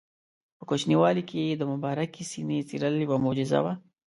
[0.57, 3.73] په کوچنیوالي کې یې د مبارکې سینې څیرل یوه معجزه وه.